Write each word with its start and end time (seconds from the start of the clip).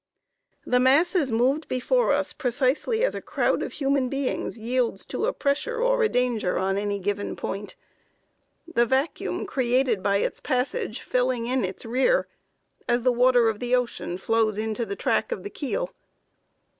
"The 0.65 0.79
masses 0.79 1.31
moved 1.31 1.67
before 1.67 2.11
us 2.11 2.33
precisely 2.33 3.03
as 3.03 3.13
a 3.13 3.21
crowd 3.21 3.61
of 3.61 3.73
human 3.73 4.09
beings 4.09 4.57
yields 4.57 5.05
to 5.05 5.27
a 5.27 5.31
pressure 5.31 5.79
or 5.79 6.01
a 6.01 6.09
danger 6.09 6.57
on 6.57 6.75
any 6.79 6.97
given 6.97 7.35
point; 7.35 7.75
the 8.67 8.87
vacuum 8.87 9.45
created 9.45 10.01
by 10.01 10.17
its 10.17 10.39
passage 10.39 11.01
filling 11.01 11.45
in 11.45 11.63
its 11.63 11.85
rear 11.85 12.27
as 12.89 13.03
the 13.03 13.13
water 13.13 13.47
of 13.47 13.59
the 13.59 13.75
ocean 13.75 14.17
flows 14.17 14.57
into 14.57 14.87
the 14.87 14.95
track 14.95 15.31
of 15.31 15.43
the 15.43 15.51
keel. 15.51 15.91